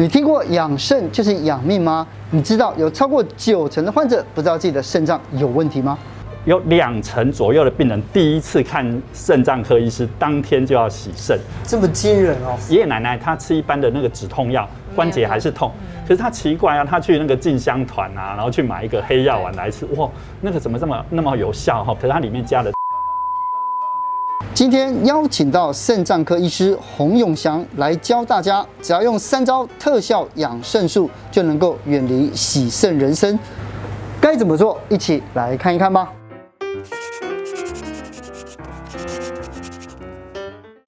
[0.00, 2.06] 你听过养肾就是养命吗？
[2.30, 5.98] 你知道有超过九成的患者不知道自己的肾脏有问题吗？
[6.46, 12.56] 有两成左右的病人第一次看肾脏科医师，当天就要洗肾，这么惊人哦！
[12.70, 14.66] 爷爷奶奶他吃一般的那个止痛药，
[14.96, 15.70] 关节还是痛，
[16.08, 20.08] 可是他奇怪啊，他去那个进香团啊，然后去买一个黑药丸来吃，哇，
[20.40, 21.94] 那个怎么这么那么有效哈？
[22.00, 22.70] 可是它里面加了。
[24.60, 33.38] 今天邀请到肾脏科医师洪永祥来教大家，只要用三招特效养肾术，就能够远离洗肾人生。
[34.20, 34.78] 该怎么做？
[34.90, 36.12] 一起来看一看吧。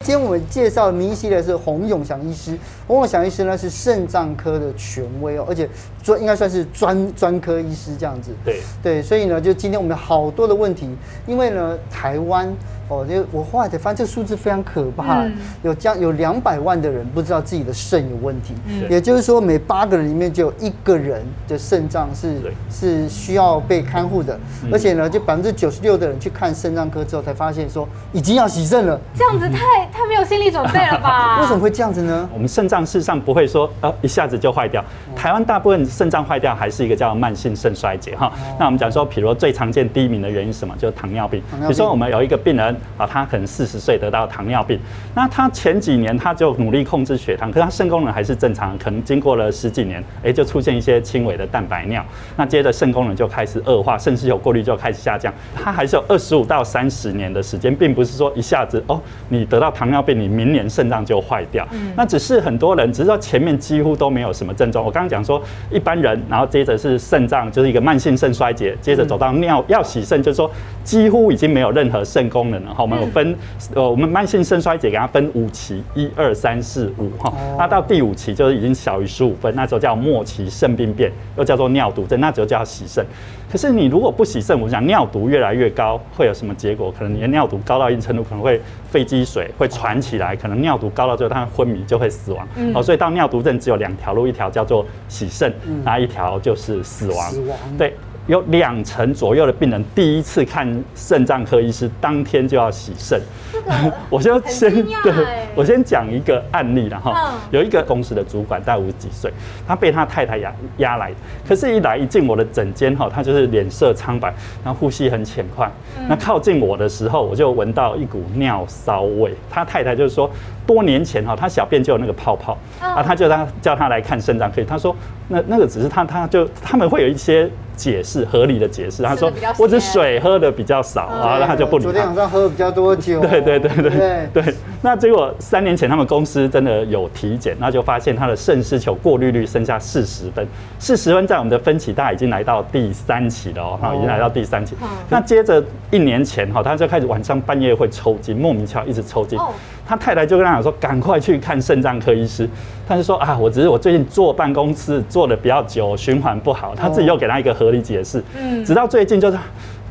[0.01, 2.59] 今天我们介绍明晰的是洪永祥医师。
[2.87, 5.67] 洪永祥医师呢是肾脏科的权威哦，而且
[6.03, 8.33] 专应该算是专专科医师这样子。
[8.45, 10.95] 对对，所以呢，就今天我们有好多的问题，
[11.27, 12.55] 因为呢，台湾。
[12.89, 15.33] 哦，就我后来才发现这个数字非常可怕，嗯、
[15.63, 31.41] 有将有两百万的人不知道自己的肾有问题，嗯、也就是说每八个人里面就有一个人的肾脏是是需要被看护的，嗯、而且呢，就百分之九十六的人去看肾脏科之后才发现说已经要洗肾了，这样子太太没有心理准备了吧？
[31.41, 32.29] 为什么会这样子呢？
[32.35, 34.85] 我们肾脏事实上不会说呃一下子就坏掉，
[35.17, 38.27] 台湾大部分肾脏坏掉还是一个叫慢性肾衰竭哈。
[38.27, 40.75] 哦、那我们讲说，比如说最常见第一名的原因是什么？
[40.79, 41.43] 就是糖尿病。
[41.51, 42.77] 糖尿病比如说我们有一个病人。
[42.97, 44.79] 啊，他可能四十岁得到糖尿病，
[45.15, 52.05] 那他前几年他就努力控制血糖，可是他肾功能还是正常，可能经过了十几年，哎，就出现一些轻微的蛋白尿，
[52.37, 61.67] 那接着肾功能就开始恶化，肾丝球过滤就开始下降，他还是有二十五到三十年的时间，并不是说一下子哦，你得到糖尿病，你明年肾脏就坏掉，
[61.97, 64.85] 那只是很多人，只是说前面几乎都没有什么症状。
[64.85, 70.51] 我刚刚讲说一般人，然后接着是肾脏就是一个慢性肾衰竭，接着走到尿要洗肾，就是说
[70.85, 73.13] 几乎已经没有任何肾功能了，好，我们有。
[73.13, 73.37] 分
[73.75, 83.05] 呃，我们慢性肾衰竭给它分五期，一二三四五哈，那到第五期就是已经小于十五分，那时候叫末期肾病变，又叫做尿毒症，那时候就要洗肾。
[83.51, 86.91] 可是你如果不洗肾，我讲尿毒越来越高，会有什么结果？
[86.99, 88.59] 可能你的尿毒高到一定程度，可能会
[88.91, 92.49] 肺积水，会喘起来，可能尿毒高到最后它昏迷就会死亡。
[92.57, 95.53] 嗯、哦，所以到尿毒症只有两条路，一条叫做洗肾，
[95.85, 97.31] 那、嗯、一条就是死亡。
[97.31, 97.95] 死亡对。
[98.27, 103.21] 有两成左右的病人第一次看肾脏科医师，当天就要洗肾。
[104.11, 104.73] 我就先
[105.03, 105.13] 对，
[105.55, 107.35] 我先讲一个案例了哈。
[107.51, 109.33] 有一个公司的主管，大概五十几岁，
[109.67, 111.13] 他被他太太压压来，
[111.47, 114.35] 可是，一来一进我的诊间哈，他就是脸色苍白，
[114.65, 115.71] 然后呼吸很浅快。
[116.09, 119.33] 那靠近我的时候，我就闻到一股尿骚味。
[119.51, 120.29] 他太太就是说，
[120.67, 124.97] 多年前哈，他小便就有那个泡泡，啊，他就他叫他来看肾脏科，他说
[125.33, 127.51] 那那个只是他他就他们会有一些。
[127.75, 131.91] 解释合理的解释，他说我只水喝的比较少啊，那他就不理他。
[131.91, 133.19] 昨天晚上喝的比较多酒。
[133.21, 134.55] 对对对对对对。
[134.85, 140.45] 那结果三年前他们公司真的有体检，那就发现他的肾丝球过滤率剩下四十分，
[140.81, 144.75] 四十分在我们的分期大概已经来到第三期了哦，哈，已经来到第三期。
[145.09, 145.63] 那接着
[145.93, 149.39] 一年前哈，他就开始晚上半夜会抽筋，莫名其妙一直抽筋。
[149.87, 152.49] 他太太就跟他讲说，赶快去看肾脏科医师。
[152.89, 156.75] 他就说啊，我只是我最近坐办公室坐的比较久，循环不好。
[156.75, 158.23] 他自己又给他一个合理解释。
[158.37, 159.39] 嗯，直到最近就是。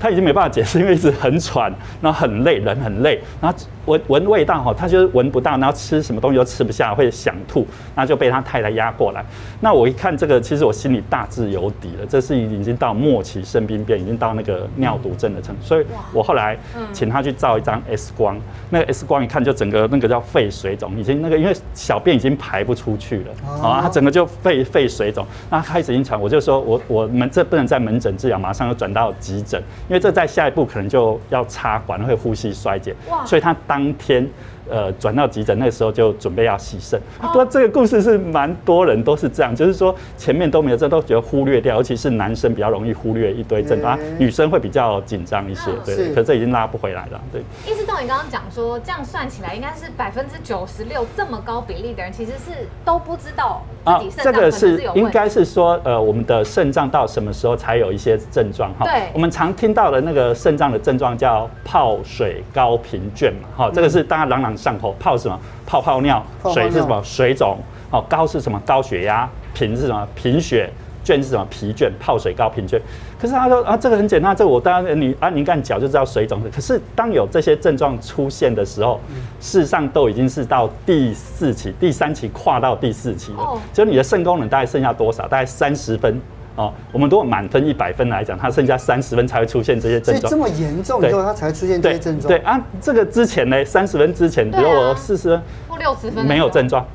[0.01, 9.23] 他已经没办法解释，因为一直很喘，然后很累，人很累，然后闻闻味道哈，他就是闻不到，然后吃什么东西都吃不下，会想吐，那就被他太太压过来。
[9.59, 15.61] 那我一看这个，其实我心里大致有底了，这是已经到末期肾病变，已经到那个尿毒症的程度。
[15.61, 16.57] 所以我后来
[16.91, 18.35] 请他去照一张 X 光，
[18.71, 29.61] 那个 X 光一看就整个那个叫肺水肿，已经那个因为小便已经排不出去了啊，他整个就肺肺水肿，那开始晕船，我就说我我们这不能在门诊治疗，马上要转到急诊。
[29.91, 34.25] 因为这在下一步可能就要插管，会呼吸衰竭，所以他当天。
[34.69, 36.99] 呃，转到急诊那个时候就准备要洗肾。
[37.19, 45.71] 不过这个故事是蛮多人都是这样，就是说前面都没有这都觉得忽略掉，尤其是男生比较容易忽略一堆症状，女生会比较紧张一些。
[45.85, 47.21] 对，可这已经拉不回来了。
[47.31, 47.41] 对。
[47.65, 54.79] 医师，照你刚刚讲说，这样算起来应该是百分之九十六这么高比例的人，其实是都不知道自己肾脏可能是有问。
[54.81, 58.73] 这个是应该是说，呃，我们的肾脏到什么时候才有一些症状？
[58.75, 59.09] 哈，对。
[59.13, 64.95] 我们常听到的那个肾脏的症状叫泡水高贫倦嘛，哈，这个是大家朗朗上口。
[64.99, 65.39] 泡什么？
[65.65, 66.23] 泡泡尿。
[66.53, 67.01] 水是什么？
[67.03, 67.57] 水肿。
[67.89, 68.61] 哦，高是什么？
[68.65, 69.29] 高血压。
[69.53, 70.07] 贫是什么？
[70.15, 70.69] 贫血。
[71.03, 71.43] 倦是什么？
[71.49, 71.89] 疲倦。
[71.99, 72.79] 泡水高贫倦。
[73.19, 76.41] 可是他说啊，这个很简单，这个我当然你啊你看脚就知道水肿。
[76.53, 78.99] 可是当有这些症状出现的时候，
[79.39, 83.59] 事实上都已经是到第四期、第三期跨到第四期了。
[83.73, 85.27] 就你的肾功能大概剩下多少？
[85.27, 86.21] 大概三十分。
[86.55, 90.29] 哦，我们如果满分一百分来讲，它剩下三十分才会出现这些症状。
[90.29, 92.27] 所以这么严重之后，它才会出现这些症状。
[92.27, 96.85] 对啊，这个之前呢，三十分之前，比如我四十分或六十分，没有症状，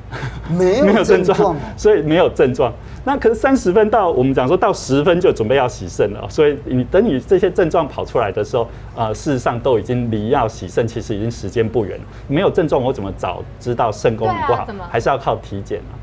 [0.49, 2.71] 没有症状，所以没有症状。
[3.03, 12.03] 那可是三十分到我们讲说到十分就准备要洗肾了，所以你等你这些症状跑出来的时候，呃，事实上都已经离要洗肾其实已经时间不远了。
[12.27, 14.67] 没有症状，我怎么早知道肾功能不好？
[14.91, 15.95] 还是要靠体检啊。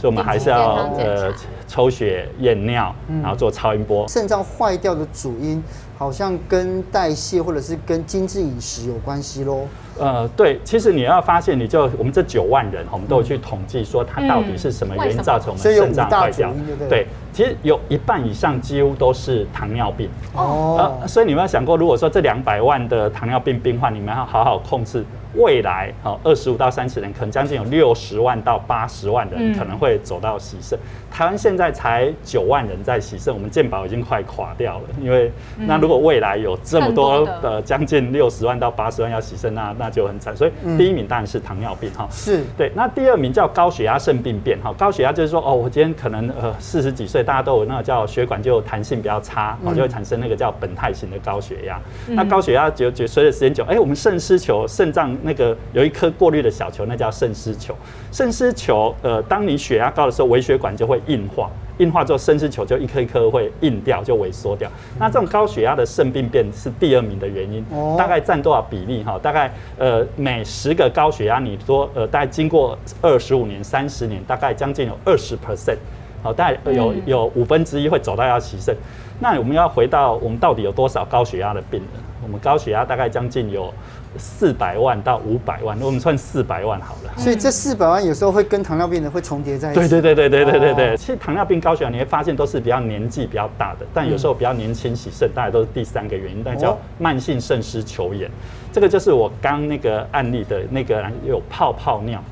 [0.00, 1.34] 所以我们还是要呃
[1.66, 4.06] 抽血验尿，然后做超音波。
[4.06, 5.60] 肾脏坏掉的主因
[5.98, 9.66] 好像跟代谢或者是跟精致饮食有关系喽。
[9.98, 16.52] 呃，对，其实你要发现，你就我们这九万人，我们都有去统计说，它到底是什么原因造成我们肾脏坏掉？
[16.88, 20.08] 对，其实有一半以上几乎都是糖尿病。
[20.34, 20.98] 哦。
[21.00, 25.04] 呃，所以你们有想过，如果说这两百万的糖尿病病患，你们要好好控制。
[25.34, 30.76] 未来哦，二十五到三十年，可能将近有六十万到八十万人可能会走到洗肾。
[30.78, 34.84] 嗯、台湾现在才九万人在洗肾，我们健保已经快垮掉了。
[35.02, 40.36] 因为那如果未来有这么多呃将近六十万到八十万要洗肾，那那就很惨。
[40.36, 42.70] 所以第一名当然是糖尿病哈，是对。
[42.74, 51.80] 那第二名叫高血压肾病变哈，高血压就是说哦，我今天可能呃四十几岁，大家都有那个叫血管就弹性比较差，哦就会产生那个叫本态型的高血压。
[52.08, 55.08] 那高血压就就随着时间久，哎，我们肾丝球肾脏。
[55.22, 57.74] 那个有一颗过滤的小球，那叫肾丝球。
[58.12, 64.70] 肾丝球，呃，当你血压高的时候，微血管就会硬化，硬化之后，肾丝球就一颗一颗会硬掉，就萎缩掉。
[64.98, 67.64] 那这种高血压的肾病变是第二名的原因，
[67.96, 69.02] 大概占多少比例？
[69.02, 75.78] 哈，大概呃，每十个高血压，你说呃，大概经过二十五年、三十年，大概将近有二十 percent，
[76.22, 78.76] 好，大概有有五分之一会走到要洗肾。
[79.20, 82.02] 那我们要回到我们到底有多少高血压的病人？
[82.22, 83.72] 我们高血压大概将近有。
[84.18, 87.12] 四百万到五百万，我们算四百万好了。
[87.16, 89.80] 所以这四百万有时候会跟糖尿病的会重叠在一起。
[89.80, 90.96] 对对对对对对对对。
[90.96, 98.30] 其实糖尿病、高血压你会发现都是比较年纪比较大的，但有时候比较年轻洗肾，大概都是第三个原因，但叫慢性肾失球炎。
[98.72, 102.22] 这个就是我刚那个案例的那个有泡泡尿。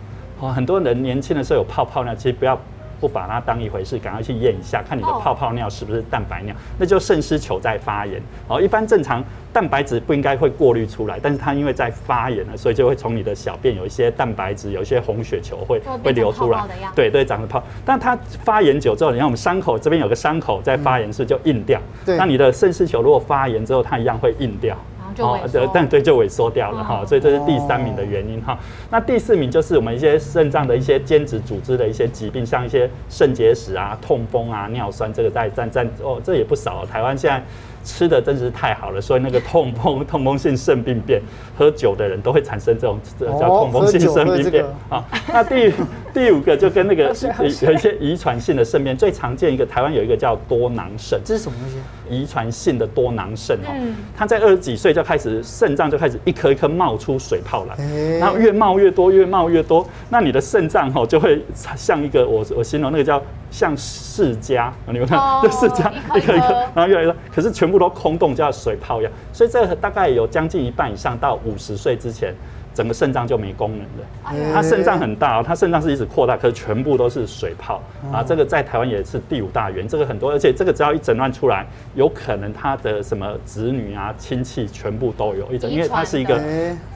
[0.40, 2.58] 哦，很多人年轻的时候有泡泡尿，其实不要。
[3.00, 8.20] 不把它当一回事，赶快去验一下，看你的泡泡尿是不是蛋白尿，那就肾丝球在发炎。
[8.48, 9.22] 哦，一般正常
[9.52, 16.62] 蛋白质不应该会过滤出来，但是它因为在发炎了，所以就会从你的小便有一些蛋白质，有一些红血球会会流出来。
[16.94, 17.62] 对对，长得泡。
[17.84, 21.80] 但它发炎久之后，你看我们伤口这边有个伤口在发炎，是就硬掉。
[22.04, 22.16] 对。
[22.16, 24.76] 那你的肾丝球如果发炎之后，它一样会硬掉。
[25.18, 28.58] 哦，对，但对就萎缩掉了哈，所以这是第三名的原因哈。
[28.90, 36.84] 那第四名就是我们一些肾脏的一些间质组织的一些疾病，像一些肾结石啊、痛风啊、尿酸，这个在占占哦，这也不少。
[36.84, 37.42] 台湾现在。
[37.88, 41.22] 吃的真是太好了，所以那个痛风、痛风性肾病变，
[41.56, 42.98] 喝酒的人都会产生这种
[43.38, 45.04] 叫痛风性肾病变啊。
[45.28, 45.72] 那第
[46.16, 47.14] 第五个就跟那个
[47.62, 51.76] 有一些遗传性的肾病，最常见一个台湾有一个叫多囊肾，这是什么东西？
[52.08, 57.76] 遗传性的多囊肾哦，他在二十几岁就开始肾脏就开始一颗一颗冒出水泡来，
[58.18, 61.38] 然后越冒越多，越冒越多，那你的肾脏哦就会
[61.74, 63.22] 像一个我我形容那个叫。
[63.48, 69.12] 像释迦，你们看，就释迦一颗一颗，然后越来越多，可是全部都空洞，就像水泡一样。
[69.32, 72.34] 所以这个大概有将近一半以上到五十岁之前。
[72.76, 74.52] 整个肾脏就没功能了。
[74.52, 77.80] 它肾脏很大哦，它肾脏是一直扩大，可是全部都是水泡
[78.12, 78.22] 啊。
[78.22, 86.38] 这个在台湾也是第五大源，这个很多，而且这个只要一诊断出来，有可能他的什么子女啊、亲戚全部都有一种，因为它是一个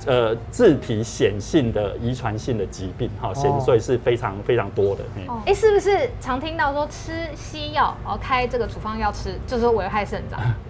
[0.04, 5.02] 呃自体显性的遗传性的疾病哈，显所以是非常非常多的。
[5.46, 10.38] 哎，是不是常听到说吃西药，然后开这个处方药吃，就是危害肾脏？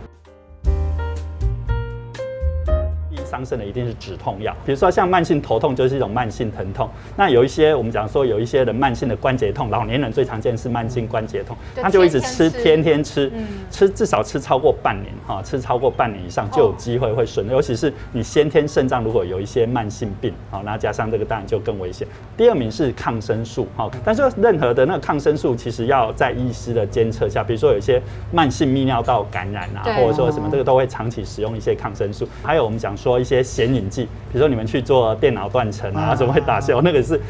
[3.30, 6.90] 伤肾的一定是止痛药，比如说像慢性头痛就是一种慢性疼痛。
[7.16, 13.30] 那有一些我们讲说有一些人慢性的关节痛，老年人最常见是慢性关节痛，他就一直吃，天天吃，
[13.70, 17.48] 吃至少吃超过半年哈，吃超过半年以上就有机会会损。
[17.48, 22.08] 尤其是你先天肾脏如果有一些慢性病，好，那加上这个当然就更危险。
[22.36, 32.28] 第二名是抗生素，好，但是任何的那个抗生素其实要在医师的监测下，比如说有一些慢性泌尿道感染啊，或者说什么这个都会长期使用一些抗生素。
[32.42, 33.19] 还有我们讲说。
[33.20, 36.80] 一些显影剂，比如说你们去做电脑断层啊，怎么会打消？
[36.80, 37.20] 那个是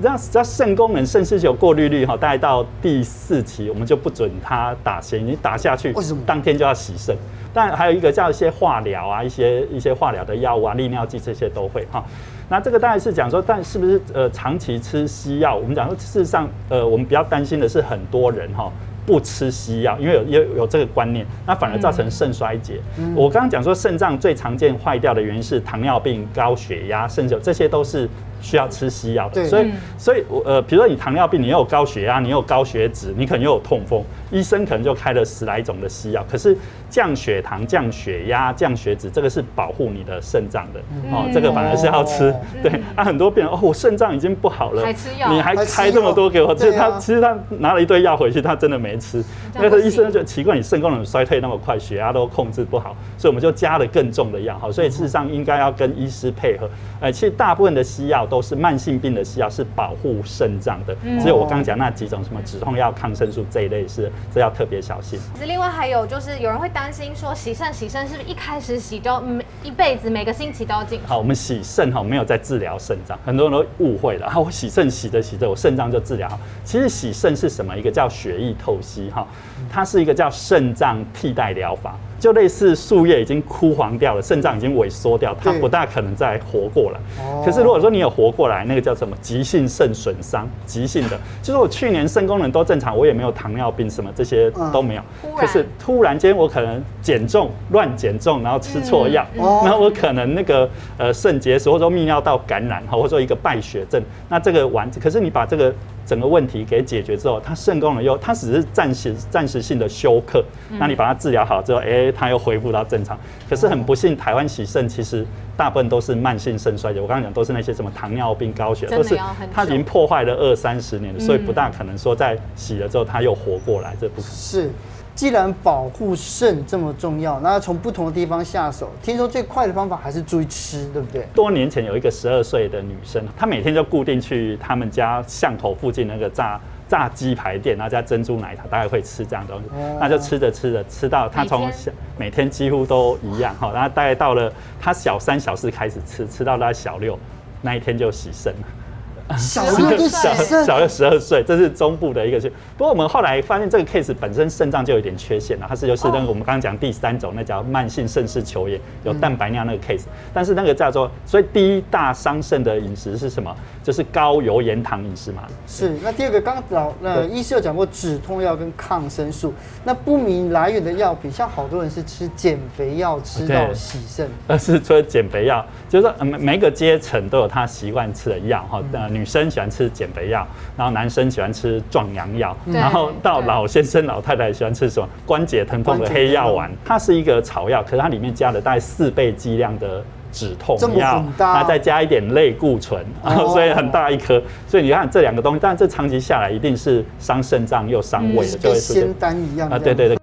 [0.00, 7.16] 让让肾功能肾丝球过滤率哈，大概到第四期，我们就不准它打显影，你打下去，为什么当天就要洗肾？
[7.52, 12.04] 但还有一个叫一些化疗啊，一些一些化疗的药物啊，利尿剂这些都会哈。
[12.48, 15.54] 那这个当然是讲说，但是不是呃长期吃西药？
[15.54, 18.70] 我们讲说，事实上呃，我们比较担心的是很多人哈。
[19.06, 22.80] 不吃西药，因为有有有这个观念，那反而造成肾衰竭。
[22.98, 28.08] 嗯、我刚刚讲说，肾脏最常见坏掉的原因是糖尿病、高血压、肾球，这些都是
[28.44, 29.44] 需要吃西药的。
[29.46, 36.24] 所以，所以我呃，比如说你糖尿病，你又有高血压，你又有高血脂，你可能又有痛风，医生可能就开了十来种的西药。
[36.30, 36.56] 可是
[36.90, 42.32] 降血糖、降血压、降血脂，这个是保护你的肾脏的哦，这个反而是要吃。
[42.62, 46.54] 对，啊，很多病人哦，我肾脏已经不好了，还吃药，你还开这么多给我？
[46.54, 49.24] 其实他其实他拿了一堆药回去，他真的没吃。
[49.54, 54.58] 那个医生就奇怪，你肾功能衰退那么快，血压都控制不好，所以我们就加了更重的药。
[54.58, 56.68] 好，所以事实上应该要跟医师配合。
[57.00, 60.96] 呃，其实大部分的西药都是慢性病的西药，是保护肾脏的。
[61.20, 65.20] 只有我刚刚讲那几种什么止痛药、抗生素这一类是，这要特别小心。
[65.46, 70.98] 另外还有就是有人会担心说洗肾，洗肾是不是一开始洗就每一辈子每个星期都要进？
[71.06, 74.28] 好，我们洗肾哈没有在治疗肾脏，很多人都误会了。
[74.28, 76.36] 好，我洗肾洗着洗着，我肾脏就治疗好。
[76.64, 77.78] 其实洗肾是什么？
[77.78, 79.24] 一个叫血液透析哈，
[79.70, 81.96] 它是一个叫肾脏替代疗法。
[82.24, 86.98] 就类似树叶已经枯黄掉了，肾脏已经萎缩掉，它不大可能再活过来。
[87.44, 90.48] 可是如果说你有活过来，那个叫什么急性肾损伤？
[90.64, 95.02] 急性的，就是我去年肾功能都正常，我也没有糖尿病什么这些都没有。
[95.36, 100.66] 可是突然间我可能减重乱减重，然后吃错药，然后我可能那个
[100.96, 105.70] 呃肾结石或者说泌尿道感染，或者说一个败血症，那这个完，可是你把这个。
[106.06, 110.44] 整个问题给解决之后，它肾功能又它只是暂时暂时性的休克，
[110.78, 113.18] 那你把它治疗好之后，哎，它又恢复到正常。
[113.48, 117.00] 可是很不幸，台湾洗肾其实大部分都是慢性肾衰竭。
[117.00, 119.18] 我刚刚讲都是那些什么糖尿病、高血，都是
[119.52, 124.36] 它已经破坏了二三十年了，所以不大可能说在洗了之后它又活过来，这不可能。
[124.36, 124.70] 是。
[125.14, 128.90] 既然保护肾这么重要，那要从不同的地方下手。
[129.00, 131.24] 听说最快的方法还是注意吃，对不对？
[131.32, 139.68] 多年前有一个十二岁的女生，她每天就固定去他们家巷口附近那个炸炸鸡排店，然后加珍珠奶茶，大概会吃这样的东西。
[139.98, 147.18] 那就吃着吃着，吃到他从小每天几乎都一样哈，然后大概到了他小三小四开始吃，吃到他小六
[147.62, 149.38] 那一天就洗肾了。
[149.38, 152.38] 小六就小小六十二岁，这是中部的一个。
[152.76, 160.02] 不过我们后来发现这个 case 本身肾脏就有点缺陷了，它是就是那个我们刚刚讲第三种，那叫慢性肾氏球炎，有蛋白尿那个 case。
[160.34, 163.56] 但是那个叫做，所以第一大伤肾的饮食是什么？
[163.84, 165.44] 就是高油盐糖饮食嘛。
[165.68, 165.96] 是。
[166.02, 174.28] 那第二个，刚刚老呃医师有讲过止痛药跟抗生素，那不明来源的药品，像好多人是吃减肥药吃到洗肾。
[174.48, 178.82] 而， 是除了减肥药，就是说每每个阶层都有他习惯吃的药哈。
[179.10, 186.70] 女生喜欢吃减肥药，然后男生喜欢吃壮阳药，然后到老先生老太太喜欢吃什么关节疼痛的黑药丸。
[186.84, 190.02] 它是一个草药，可是它里面加了大概四倍剂量的
[190.34, 193.02] 止痛药，那再加一点类固醇，
[193.52, 194.42] 所以很大一颗。
[194.66, 200.18] 所以你看这两个东西，但这长期下来一定是伤肾脏又伤胃的，就会出现仙丹一样啊，对对对。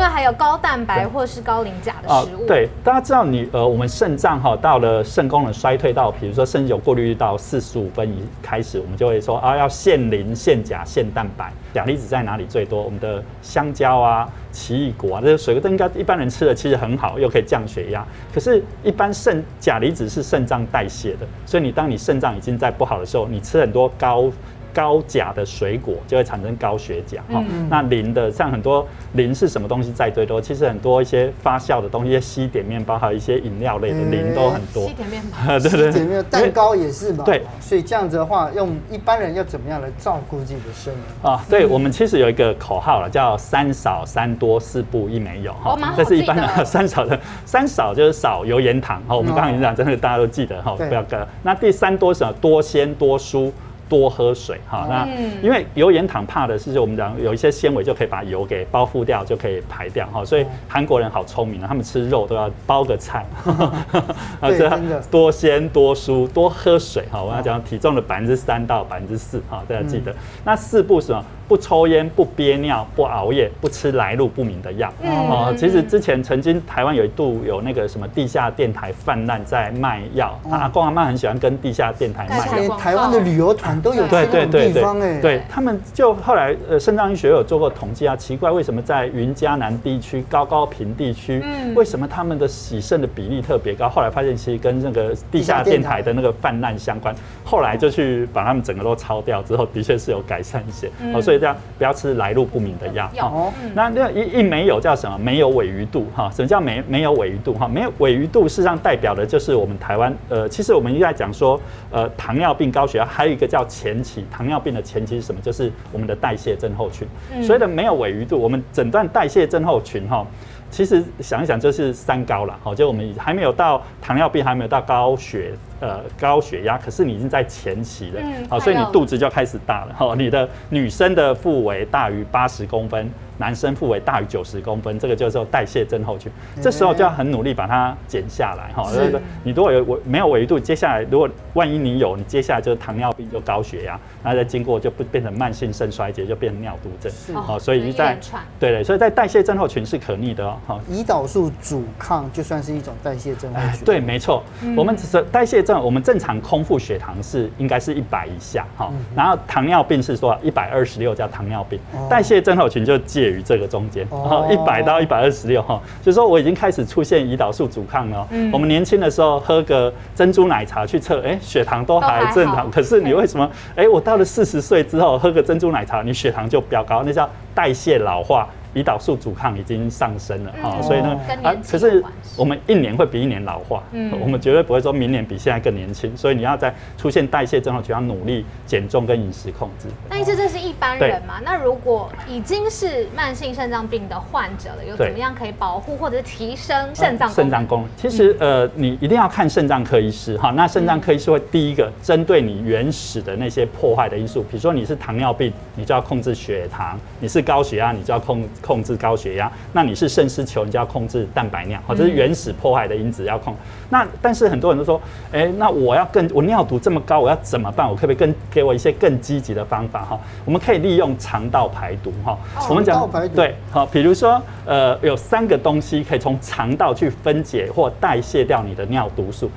[0.00, 2.46] 外还有高蛋白或是高磷钾的食物。
[2.46, 11.52] 对，大家知道你呃，我们肾脏哈到了肾功能衰退到，比如说肾有过滤率到四十五分以开始，我们就会说啊，要限磷、限钾、限蛋白。
[11.72, 12.82] 钾离子在哪里最多？
[12.82, 18.04] 我们的香蕉啊、奇异果啊，这些水果都应该一般人吃的其实很好，又可以降血压。
[18.34, 24.24] 可是，一般肾钾离子是肾脏代谢的，所以你当你肾脏已经在不好的时候，你吃很多高。
[24.72, 27.42] 高钾的水果就会产生高血钾哈。
[27.68, 30.40] 那磷的像很多磷是什么东西在最多？
[30.40, 34.86] 其实很多一些发酵的东西，一些西点面包还有一些饮料类的磷都很多。
[34.86, 37.24] 西点面 包，对对对，蛋糕也是嘛。
[37.24, 41.30] 对，所以这样子的话，用一般人要怎么样来照顾自己的生命？
[41.30, 45.76] 啊，对，我们其实有一个口号了，叫三少三多四不一没有哈。
[45.96, 49.16] 这是一般的 三少的，三少就是少油盐糖哈。
[49.16, 51.26] 我们刚刚已经讲，真的大家都记得哈，不要割。
[51.42, 52.32] 那第三多是什么？
[52.40, 53.50] 多鲜多蔬。
[53.90, 55.06] 多喝水哈，那
[55.42, 60.24] 因为油盐糖怕的是，我们讲有一些纤维就可以把油给包覆掉，就可以排掉哈。
[60.24, 64.80] 所以韩国人好聪明啊，他们吃肉都要包个菜， 啊，这样
[65.10, 67.20] 多鲜多蔬多喝水哈。
[67.20, 70.14] 我要讲体重的百分之三到百分之四哈，大家记得。
[70.44, 71.24] 那四步是什么？
[71.50, 74.88] 不抽烟，不憋尿，不熬夜，不吃来路不明的药。
[75.02, 82.76] 哦，其实之前曾经台湾有一度有那个什么地下电台泛滥在卖药，阿公阿妈很喜欢跟地下电台卖药。
[82.76, 85.20] 台湾的旅游团都有这种地方哎。
[85.20, 93.88] 对，他们就后来呃，肾脏医学有做过统计啊，奇怪为什么在云嘉南地区、高高平地区，嗯为什么他们的洗肾的比例特别高？
[93.88, 97.12] 后来发现其实跟那个地下电台的那个泛滥相关。
[97.44, 100.88] 后来就去把他们整个都抄掉之后，的确是有改善一些。
[101.12, 101.39] 哦，所以。
[101.40, 103.08] 这样不要吃来路不明的药。
[103.16, 103.52] 哈。
[103.74, 105.18] 那那一一没有叫什么？
[105.18, 106.30] 没有尾鱼度哈。
[106.30, 107.66] 什么叫没没有尾鱼度哈？
[107.66, 111.58] 没有尾鱼度，事实上代表的就是我们台湾呃，其实我们一直在讲说
[111.90, 115.40] 呃，糖尿病、高血压，还有一个叫前期糖尿病的前期是什么？
[115.40, 117.08] 就是我们的代谢症候群。
[117.42, 120.26] 所以呢没有尾鱼度，我们诊断代谢症候群哈。
[120.70, 133.10] 其实想一想，就是三高了，好，就我们还没有到糖尿病，还没有到高血呃高血压，可是你已经在前期了，好，所以你肚子就开始大了，好，你的女生的腹围大于八十公分。
[133.40, 138.92] 男生腹围大于九十公分，这个就是代谢症候群，这时候就要很努力把它减下来哈。
[138.92, 147.10] 是你如果有维没有维度，接下来如果万一你有，你接下来就是糖尿病，就高血压，那再经过就不变成慢性肾衰竭，就变成尿毒症。
[147.34, 148.14] 好，所以在
[148.58, 150.58] 对对，所以在代谢症候群是可逆的哦。
[150.66, 153.86] 好，胰岛素阻抗就算是一种代谢症候群。
[153.86, 154.42] 对，没错。
[154.76, 168.26] 我们只是代谢症，我们正常空腹血糖是应该是一百以下哈，然后糖尿病是说一百二十六叫糖尿病，代谢症候群就介于这个中间，哦，一百到一百二十六哈，就是说我已经开始出现胰岛素阻抗了。
[168.30, 172.68] 嗯，我们年轻的时候喝个珍珠奶茶去测，哎，血糖都还正常。
[172.70, 173.48] 可是你为什么？
[173.76, 178.48] 哎，我到了四十岁之后喝个珍珠奶茶，你血糖就飙高，那叫代谢老化。
[178.74, 182.02] 胰岛素阻抗已经上升了哈，所以呢，啊，可是
[182.36, 189.88] 我们一年会比一年老化，嗯，我们绝对不会说明年比现在更年轻，所以你要在出现代谢症候群，要努力减重跟饮食控制。
[190.08, 191.40] 那意思这是一般人嘛？
[191.44, 197.88] 那如果已经是慢性肾脏病的患者了，有怎么样可以保护或者是提升肾脏肾脏功能？
[197.96, 200.52] 其实呃，你一定要看肾脏科医师哈。
[200.52, 208.44] 那肾脏科医师会第一个针对你原始的那些破坏的因素，比如说你是糖尿病，你就要控制血糖；你是高血压，你就要控。
[208.62, 213.54] 控制高血压，那你是肾丝球，你就要控制蛋白尿，好，这是原始破坏的因子要控。
[213.88, 215.00] 那但是很多人都说，
[215.32, 217.88] 哎、欸，那我要更我尿毒这么高，我要怎么办？
[217.88, 220.18] 我可不可以更给我一些更积极的方法哈？
[220.44, 222.38] 我们可以利用肠道排毒哈。
[222.68, 229.50] 我们讲对，好，比如说呃，有三个东西可以从肠道去分解或代谢掉你的尿毒素。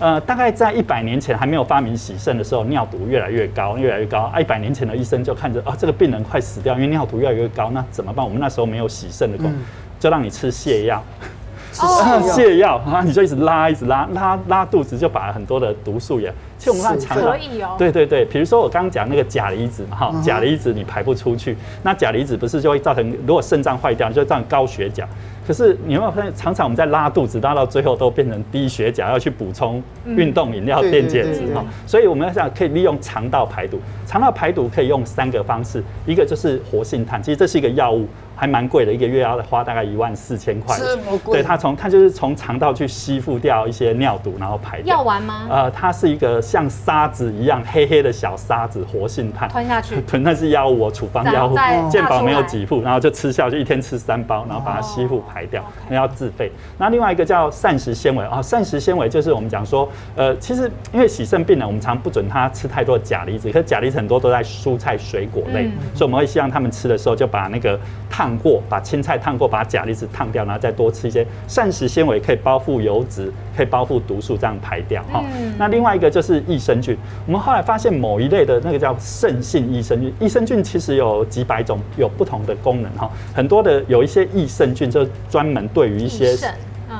[0.00, 4.30] 呃，大概在一百年前还没有发明洗肾的时候，尿毒越来越高，越来越高。
[4.32, 8.24] 啊，一百年前的医生就看着啊，这个病人快死掉，因为尿毒越来越高，那怎么办？
[8.24, 9.58] 我们那时候没有洗肾的功，嗯、
[9.98, 11.02] 就让你吃泻药，
[11.72, 11.82] 吃
[12.30, 16.32] 泻药啊，你就一直拉，一直拉，拉拉肚子，就把很多的毒素也。
[16.58, 17.34] 其实我们看肠道，
[17.78, 25.06] 对对对，比如说我刚刚讲那个钾离子嘛，哈，钾离子你排不出去，那钾离子不是就会造成，如果肾脏坏掉，就会造成高血钾。
[25.46, 31.64] 可是你有没有发现，常常我们在拉肚子，拉到最后都变成低血钾，要去补充运动饮料、电解质哈。
[31.86, 40.76] 所以我们要想可以利用肠道排毒，肠道排毒可以用三个方式，一个就是活性炭，其实这是一个药物，还蛮贵的，一个月要花大概一万四千块。
[40.78, 41.38] 这么贵？
[41.38, 44.96] 对，它从它就是从肠道去吸附掉一些尿毒，然后排掉。
[44.96, 45.46] 药丸吗？
[45.48, 49.48] 呃，它是一个像沙子一样黑黑的小沙子，活性炭。
[49.48, 50.00] 吞下去？
[50.06, 51.56] 吞，那是药物，处方药物，
[51.90, 55.44] 健保没有给付，然后就吃下去，一天吃三包，然后把它吸附排。
[55.48, 56.52] 掉，那要自费。
[56.76, 67.80] 那另外一个叫膳食纤维啊，膳食纤维就是我们讲说，呃，其实因为洗肾病人，我们常不准他吃太多的钾离子，可是钾离子很多都在蔬菜水果类，所以我们会希望他们吃的时候就把那个
[68.10, 75.24] 烫过，把青菜烫过，把钾离子烫掉，然后再多吃一些膳食纤维，可以包覆油脂，可以包覆毒素，这样排掉哈。
[75.56, 76.96] 那另外一个就是益生菌，
[77.26, 85.06] 我们后来发现某一类的那个叫肾性益生菌，益生菌其实有几百种，有不同的功能哈，很多的有一些益生菌就。
[85.30, 86.36] 专门对于一些，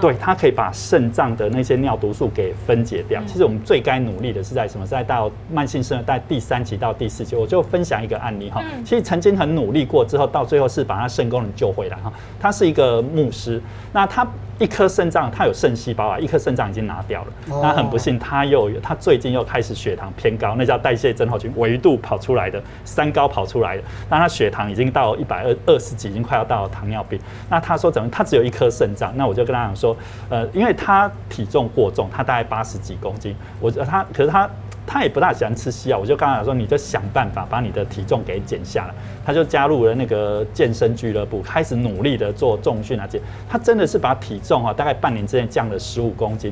[0.00, 3.22] 对它可以把肾脏的那些尿毒素给分解掉。
[3.26, 4.86] 其实我们最该努力的是在什么？
[4.86, 8.62] 在到慢性肾在第三期到第四期，我就分享一个案例哈。
[8.84, 12.12] 其实曾经很努力过之后，到最后是把他肾功能救回来哈。
[12.38, 13.60] 他是一个牧师，
[13.92, 14.26] 那他。
[14.58, 17.32] 一颗肾脏，他有肾细胞啊，一颗肾脏已经拿掉了。
[17.62, 23.82] 那很不幸，他又有，他最近又开始血糖偏高，那叫代谢症候群，维度跑出来的，三高跑出来的。
[24.10, 27.18] 那他血糖已经到一百二二十几，已经快要到糖尿病。
[27.48, 28.08] 那他说怎么？
[28.10, 29.12] 他只有一颗肾脏。
[29.16, 29.96] 那我就跟他讲说，
[30.28, 33.34] 呃，因为他体重过重，他大概八十几公斤。
[33.60, 34.48] 我他可是他。
[34.88, 38.94] 他也不大喜欢吃西药，我就跟他说，你就想办法把你的体重给减下来。
[39.24, 43.20] 他就加入了那个健身俱乐部，开始努力的做重训啊，减。
[43.46, 46.50] 他真的是把体重啊，大概半年之内降了十五公斤。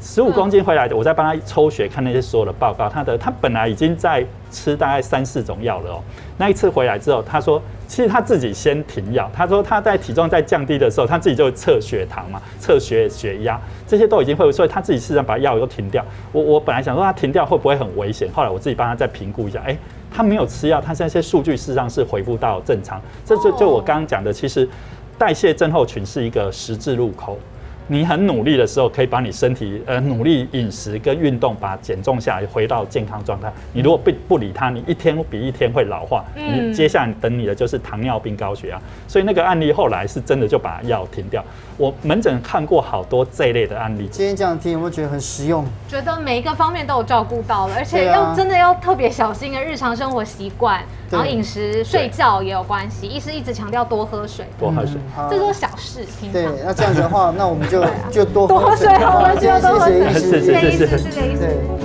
[0.00, 2.88] 十五公斤回来，我再帮他抽血看那些所有的报告。
[2.88, 6.02] 他的他本来已经在吃大概三四种药了哦。
[6.36, 7.62] 那一次回来之后，他说
[7.94, 9.30] 其实他自己先停药。
[9.32, 16.04] 他说他在体重在降低的时候，他自己就测血糖嘛，测血血压，这些都已经会，所以他自己事实上把药都停掉。
[16.32, 19.78] 我我本来想说他停掉会不会很危险，后来我自己帮他再评估一下，哎，
[20.10, 23.00] 他没有吃药，他这些数据事实上是恢复到正常。
[23.24, 24.68] 这就就我刚刚讲的，其实
[25.16, 27.38] 代谢症候群是一个十字路口。
[27.86, 33.52] 你很努力的时候，可以把你身体呃努力饮食跟运动，把减重下来，回到健康状态。
[33.72, 36.24] 你如果不不理它，你一天比一天会老化。
[36.34, 38.80] 你接下来等你的就是糖尿病、高血压。
[39.06, 41.44] 所以那个案例后来是真的就把药停掉。
[41.76, 44.08] 我门诊看过好多这一类的案例。
[44.10, 45.64] 今天这样听有没有觉得很实用？
[45.88, 53.06] 觉得每一个方面都有照顾到了，而且要真的要特别小心的日常生活习惯，然后饮食、睡觉也有关系。
[53.08, 56.04] 医师一直强调多喝水，多喝水，这都是小事。
[56.32, 60.12] 对，那这样子的话，那我们就就多多喝水好了，就要多喝水。
[60.12, 61.08] 是是是是是。
[61.36, 61.83] 对。